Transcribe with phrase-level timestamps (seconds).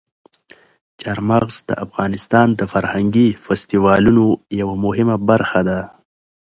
[1.01, 4.25] چار مغز د افغانستان د فرهنګي فستیوالونو
[4.61, 5.79] یوه مهمه برخه ده.